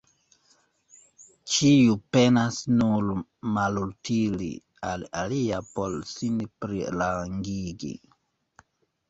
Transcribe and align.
Ĉiu 1.55 1.97
penas 2.17 2.57
nur 2.77 3.11
malutili 3.59 4.49
al 4.93 5.05
alia 5.25 5.61
por 5.77 6.01
sin 6.15 6.41
plirangigi. 6.65 7.95